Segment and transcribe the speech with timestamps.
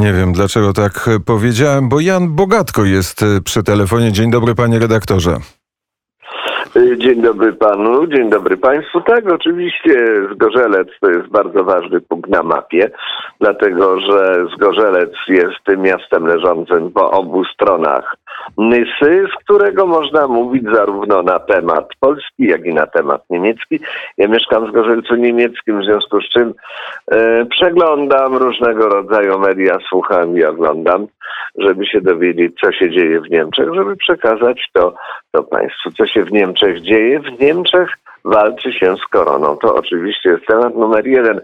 [0.00, 4.12] Nie wiem, dlaczego tak powiedziałem, bo Jan Bogatko jest przy telefonie.
[4.12, 5.36] Dzień dobry, panie redaktorze.
[6.98, 9.00] Dzień dobry panu, dzień dobry państwu.
[9.00, 9.94] Tak, oczywiście
[10.34, 12.90] Zgorzelec to jest bardzo ważny punkt na mapie,
[13.40, 18.16] dlatego że Zgorzelec jest miastem leżącym po obu stronach
[19.32, 23.80] z którego można mówić zarówno na temat polski, jak i na temat niemiecki.
[24.18, 26.54] Ja mieszkam w Zgorzelcu niemieckim, w związku z czym
[27.10, 31.06] e, przeglądam różnego rodzaju media, słucham i oglądam,
[31.58, 34.94] żeby się dowiedzieć, co się dzieje w Niemczech, żeby przekazać to,
[35.32, 37.20] to państwu, co się w Niemczech dzieje.
[37.20, 37.88] W Niemczech
[38.24, 39.56] walczy się z koroną.
[39.56, 41.40] To oczywiście jest temat numer jeden.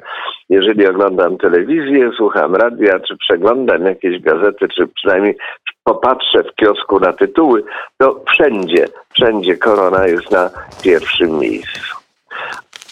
[0.48, 5.36] Jeżeli oglądam telewizję, słucham radia, czy przeglądam jakieś gazety, czy przynajmniej
[5.84, 7.64] popatrzę w kiosku na tytuły,
[7.98, 10.50] to wszędzie, wszędzie korona jest na
[10.82, 11.96] pierwszym miejscu.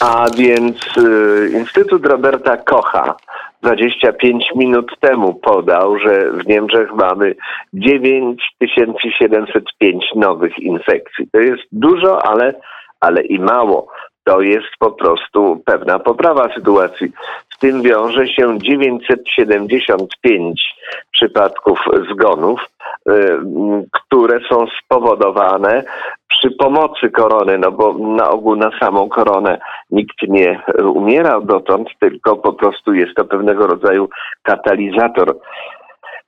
[0.01, 3.17] A więc y, Instytut Roberta Kocha
[3.63, 7.35] 25 minut temu podał, że w Niemczech mamy
[7.75, 11.29] 9705 nowych infekcji.
[11.33, 12.55] To jest dużo, ale,
[13.03, 13.87] ale i mało.
[14.25, 17.13] To jest po prostu pewna poprawa sytuacji.
[17.55, 20.75] Z tym wiąże się 975
[21.13, 21.79] przypadków
[22.13, 22.61] zgonów,
[23.09, 23.13] y,
[23.93, 25.85] które są spowodowane
[26.29, 30.63] przy pomocy korony, no bo na ogół na samą koronę nikt nie
[30.95, 34.09] umierał dotąd, tylko po prostu jest to pewnego rodzaju
[34.43, 35.37] katalizator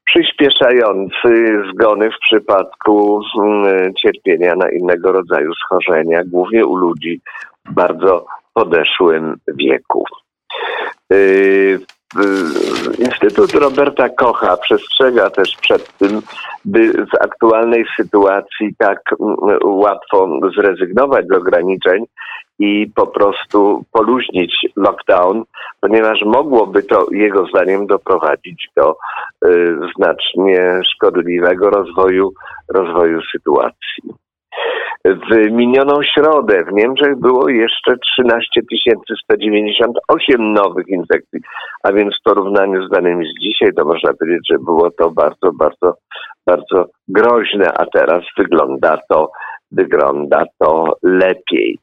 [0.05, 7.21] przyspieszający zgony w przypadku mm, cierpienia na innego rodzaju schorzenia, głównie u ludzi
[7.65, 10.05] w bardzo podeszłym wieku.
[12.21, 16.23] Y, Instytut Roberta Kocha przestrzega też przed tym,
[16.65, 22.05] by w aktualnej sytuacji tak mm, łatwo zrezygnować z ograniczeń
[22.59, 25.43] i po prostu poluźnić lockdown,
[25.81, 28.97] ponieważ mogłoby to jego zdaniem doprowadzić do
[29.45, 32.33] y, znacznie szkodliwego rozwoju,
[32.69, 34.24] rozwoju sytuacji.
[35.05, 36.65] W minioną środę.
[36.65, 38.61] W Niemczech było jeszcze 13
[39.25, 41.41] 198 nowych infekcji,
[41.83, 45.53] a więc w porównaniu z danymi z dzisiaj to można powiedzieć, że było to bardzo,
[45.53, 45.95] bardzo,
[46.47, 49.31] bardzo groźne, a teraz wygląda to,
[49.71, 51.79] wygląda to lepiej.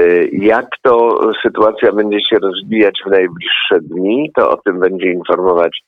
[0.00, 5.80] Y, jak to sytuacja będzie się rozwijać w najbliższe dni, to o tym będzie informować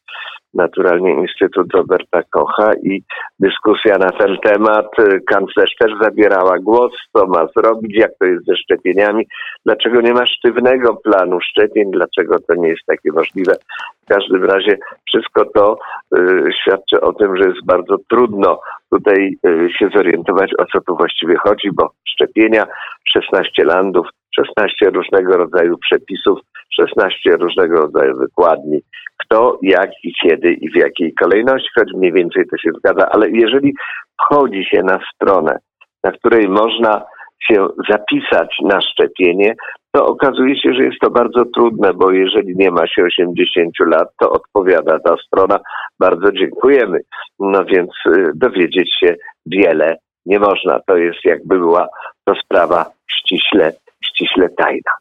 [0.55, 3.03] naturalnie Instytut Roberta Kocha i
[3.39, 4.87] dyskusja na ten temat.
[5.27, 9.27] Kanclerz też zabierała głos, co ma zrobić, jak to jest ze szczepieniami,
[9.67, 13.57] dlaczego nie ma sztywnego planu szczepień, dlaczego to nie jest takie możliwe.
[14.05, 14.79] W każdym razie
[15.09, 15.79] wszystko to
[16.17, 18.61] y, świadczy o tym, że jest bardzo trudno
[18.91, 22.67] tutaj y, się zorientować, o co tu właściwie chodzi, bo szczepienia,
[23.13, 24.07] 16 landów,
[24.37, 26.39] 16 różnego rodzaju przepisów,
[26.81, 28.81] 16 różnego rodzaju wykładni,
[29.25, 33.31] kto, jak i kiedy i w jakiej kolejności, choć mniej więcej to się zgadza, ale
[33.31, 33.75] jeżeli
[34.21, 35.59] wchodzi się na stronę,
[36.05, 37.03] na której można
[37.51, 39.55] się zapisać na szczepienie,
[39.93, 44.09] to okazuje się, że jest to bardzo trudne, bo jeżeli nie ma się 80 lat,
[44.21, 45.59] to odpowiada ta strona.
[46.01, 47.01] Bardzo dziękujemy.
[47.39, 49.15] No więc y, dowiedzieć się
[49.47, 49.97] wiele
[50.27, 50.81] nie można.
[50.87, 51.89] To jest jakby była
[52.25, 53.73] to sprawa ściśle,
[54.09, 54.93] ściśle tajna.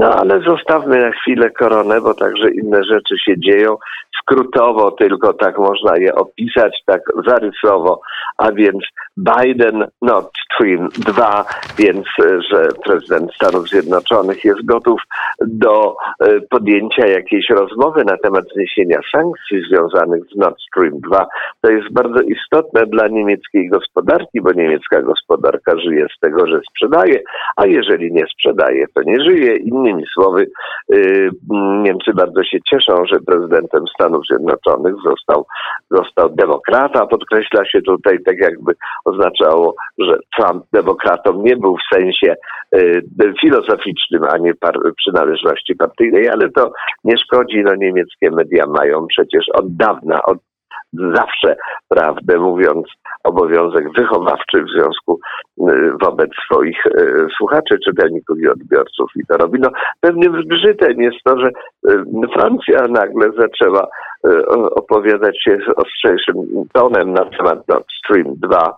[0.00, 3.76] No ale zostawmy na chwilę koronę, bo także inne rzeczy się dzieją.
[4.22, 8.00] Skrótowo tylko tak można je opisać, tak zarysowo,
[8.38, 8.84] a więc
[9.16, 11.44] Biden Nord Stream 2,
[11.78, 15.00] więc e, że prezydent Stanów Zjednoczonych jest gotów
[15.40, 21.26] do e, podjęcia jakiejś rozmowy na temat zniesienia sankcji związanych z Nord Stream 2.
[21.60, 27.22] To jest bardzo istotne dla niemieckiej gospodarki, bo niemiecka gospodarka żyje z tego, że sprzedaje,
[27.56, 29.56] a jeżeli nie sprzedaje, to nie żyje.
[29.90, 30.50] Innymi słowy,
[30.94, 31.30] y,
[31.82, 35.46] Niemcy bardzo się cieszą, że prezydentem Stanów Zjednoczonych został,
[35.90, 37.06] został demokrata.
[37.06, 38.72] Podkreśla się tutaj tak jakby
[39.04, 42.34] oznaczało, że Trump demokratą nie był w sensie
[42.74, 43.02] y,
[43.40, 46.72] filozoficznym, a nie par przynależności partyjnej, ale to
[47.04, 47.62] nie szkodzi.
[47.64, 50.38] No, niemieckie media mają przecież od dawna, od
[50.92, 51.56] zawsze
[51.88, 52.86] prawdę mówiąc,
[53.24, 55.20] obowiązek wychowawczy w związku
[55.60, 59.60] y, wobec swoich y, słuchaczy, czytelników i odbiorców i to robi.
[59.60, 59.70] No,
[60.00, 63.88] pewnym zgrzytem jest to, że y, Francja nagle zaczęła
[64.74, 66.36] opowiadać się ostrzejszym
[66.72, 68.76] tonem na temat Nord Stream 2,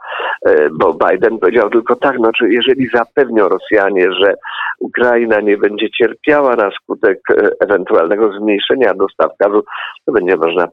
[0.72, 4.34] bo Biden powiedział tylko tak, no, czy jeżeli zapewnią Rosjanie, że
[4.78, 7.18] Ukraina nie będzie cierpiała na skutek
[7.60, 9.62] ewentualnego zmniejszenia dostaw gazu,
[10.06, 10.66] to będzie można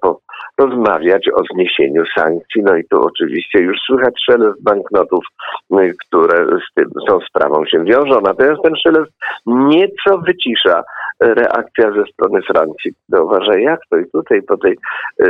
[0.59, 2.63] porozmawiać o zniesieniu sankcji.
[2.63, 5.25] No i tu oczywiście już słychać szelest banknotów,
[5.73, 8.21] y, które z, tym, tą sprawą się wiążą.
[8.21, 9.11] Natomiast ten szelest
[9.45, 10.83] nieco wycisza
[11.19, 14.77] reakcja ze strony Francji, która uważa, jak to i tutaj po tej
[15.19, 15.25] e,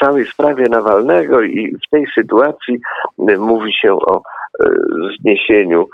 [0.00, 2.80] całej sprawie Nawalnego i w tej sytuacji
[3.28, 4.22] e, mówi się o
[5.20, 5.86] zniesieniu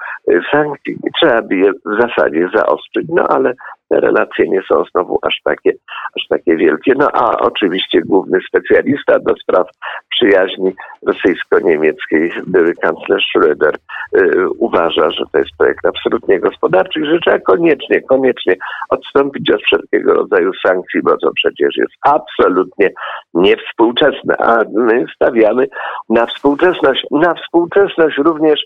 [0.52, 0.96] sankcji.
[1.20, 3.54] Trzeba by je w zasadzie zaostrzyć, no ale
[3.88, 5.72] te relacje nie są znowu aż takie,
[6.16, 6.92] aż takie wielkie.
[6.98, 9.66] No a oczywiście główny specjalista do spraw
[10.10, 10.72] przyjaźni
[11.06, 13.74] rosyjsko-niemieckiej, były kanclerz Schröder,
[14.16, 18.56] y, uważa, że to jest projekt absolutnie gospodarczy i że trzeba koniecznie, koniecznie
[18.90, 22.90] odstąpić od wszelkiego rodzaju sankcji, bo to przecież jest absolutnie
[23.34, 24.36] niewspółczesne.
[24.38, 25.66] A my stawiamy
[26.08, 27.06] na współczesność.
[27.10, 28.64] Na współczesność również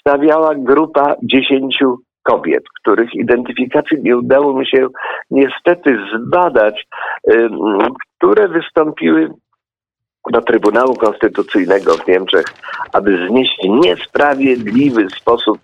[0.00, 4.88] stawiała grupa dziesięciu kobiet, których identyfikacji nie udało mi się
[5.30, 6.86] niestety zbadać,
[8.18, 9.30] które wystąpiły
[10.30, 12.46] do Trybunału Konstytucyjnego w Niemczech,
[12.92, 15.58] aby znieść niesprawiedliwy sposób,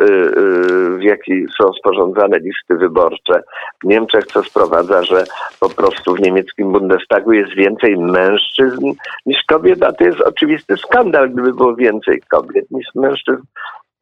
[0.00, 3.42] y, y, w jaki są sporządzane listy wyborcze.
[3.84, 5.24] W Niemczech, co sprowadza, że
[5.60, 8.92] po prostu w niemieckim Bundestagu jest więcej mężczyzn
[9.26, 13.42] niż kobiet, a to jest oczywisty skandal, gdyby było więcej kobiet niż mężczyzn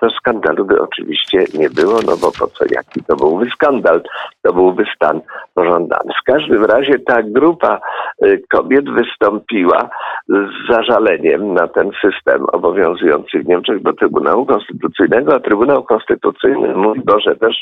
[0.01, 4.03] to skandalu by oczywiście nie było, no bo po co, jaki to byłby skandal,
[4.43, 5.21] to byłby stan
[5.55, 6.13] pożądany.
[6.21, 7.81] W każdym razie ta grupa
[8.25, 9.91] y, kobiet wystąpiła
[10.29, 17.01] z zażaleniem na ten system obowiązujący w Niemczech do Trybunału Konstytucyjnego, a Trybunał Konstytucyjny mówi,
[17.05, 17.57] bo że też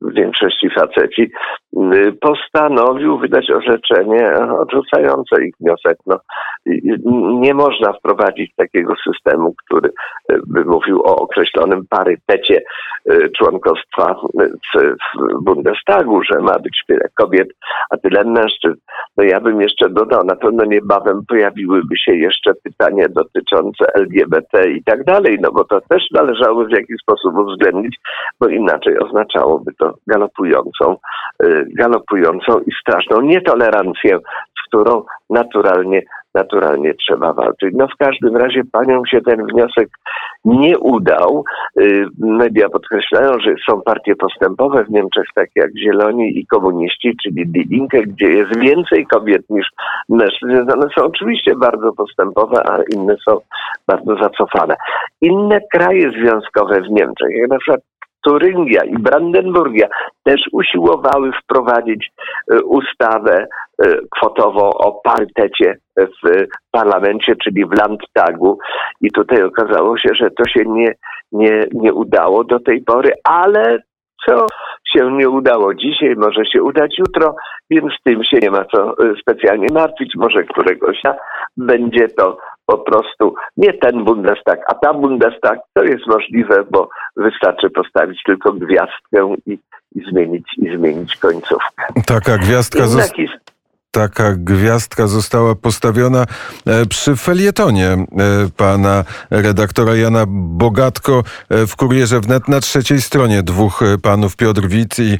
[0.00, 1.30] w większości faceci
[2.20, 5.98] postanowił wydać orzeczenie odrzucające ich wniosek.
[6.06, 6.18] No,
[6.66, 6.80] y,
[7.40, 9.88] nie można wprowadzić takiego systemu, który
[10.32, 12.62] y, by mówił o określonym parytecie
[13.10, 14.16] y, członkostwa
[14.74, 17.48] w Bundestagu, że ma być tyle kobiet,
[17.90, 18.80] a tyle mężczyzn.
[19.16, 24.84] No ja bym jeszcze dodał, na pewno niebawem pojawiłyby się jeszcze pytania dotyczące LGBT i
[24.84, 27.96] tak dalej, no bo to też należało w jakiś sposób uwzględnić,
[28.40, 30.96] bo inaczej oznaczałoby to galopującą,
[31.42, 34.18] y, galopującą i straszną nietolerancję,
[34.58, 36.02] z którą naturalnie
[36.34, 37.74] naturalnie trzeba walczyć.
[37.74, 39.88] No w każdym razie paniom się ten wniosek
[40.44, 41.44] nie udał.
[41.80, 47.46] Y, Media podkreślają, że są partie postępowe w Niemczech, takie jak Zieloni i komuniści, czyli
[47.46, 49.66] Die Linke, gdzie jest więcej kobiet niż
[50.08, 50.52] mężczyzn.
[50.52, 53.38] Więc One są oczywiście bardzo postępowe, a inne są
[53.86, 54.76] bardzo zacofane.
[55.20, 57.80] Inne kraje związkowe w Niemczech, jak na przykład
[58.24, 59.88] Turyngia i Brandenburgia
[60.24, 62.10] też usiłowały wprowadzić
[62.50, 63.46] e, ustawę
[63.78, 68.58] e, kwotową o parytecie w parlamencie, czyli w Landtagu.
[69.00, 70.94] I tutaj okazało się, że to się nie,
[71.32, 73.78] nie, nie udało do tej pory, ale
[74.26, 74.46] co
[74.96, 77.36] się nie udało dzisiaj, może się udać jutro,
[77.70, 80.12] więc tym się nie ma co e, specjalnie martwić.
[80.16, 81.14] Może któregoś dnia
[81.56, 85.58] będzie to po prostu nie ten Bundestag, a ta Bundestag.
[85.74, 89.58] To jest możliwe, bo wystarczy postawić tylko gwiazdkę i,
[89.94, 91.84] i zmienić i zmienić końcówkę.
[92.06, 93.12] Taka gwiazdka, Inna zos-
[93.94, 96.26] taka gwiazdka została postawiona
[96.66, 98.06] e, przy felietonie e,
[98.56, 103.42] pana redaktora Jana Bogatko e, w Kurierze Wnet na trzeciej stronie.
[103.42, 105.18] Dwóch panów, Piotr Wit i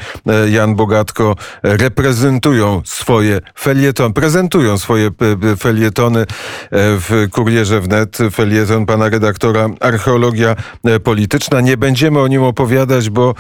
[0.51, 5.11] Jan Bogatko, reprezentują swoje felieton, prezentują swoje
[5.59, 6.27] felietony
[6.73, 8.19] w Kurierze Wnet.
[8.31, 10.57] Felieton pana redaktora Archeologia
[11.05, 11.61] Polityczna.
[11.61, 13.35] Nie będziemy o nim opowiadać, bo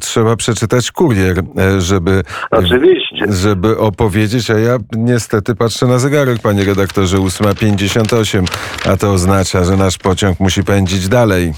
[0.00, 1.42] trzeba przeczytać Kurier,
[1.78, 3.24] żeby Oczywiście.
[3.28, 8.44] żeby opowiedzieć, a ja niestety patrzę na zegarek, panie redaktorze, 8.58,
[8.92, 11.52] a to oznacza, że nasz pociąg musi pędzić dalej.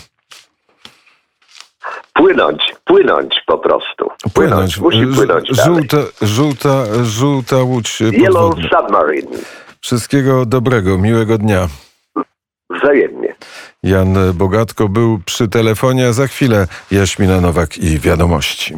[2.14, 4.08] Płynąć, płynąć po prostu.
[4.34, 5.74] Płynąć, musi Ż- płynąć dalej.
[5.74, 8.80] żółta, żółta, żółta łódź Yellow podwodna.
[8.80, 9.38] Submarine.
[9.80, 11.68] Wszystkiego dobrego, miłego dnia.
[12.82, 13.34] Wzajemnie.
[13.82, 18.74] Jan Bogatko był przy telefonie, a za chwilę Jaśmina Nowak i wiadomości.